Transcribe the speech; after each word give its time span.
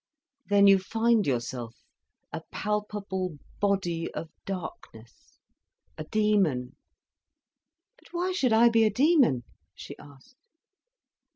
Then 0.47 0.65
you 0.65 0.79
find 0.79 1.27
yourself 1.27 1.75
a 2.33 2.41
palpable 2.51 3.37
body 3.59 4.11
of 4.15 4.31
darkness, 4.47 5.37
a 5.95 6.05
demon—" 6.05 6.75
"But 7.99 8.07
why 8.11 8.31
should 8.31 8.51
I 8.51 8.69
be 8.69 8.83
a 8.83 8.89
demon—?" 8.89 9.43
she 9.75 9.95
asked. 9.99 10.37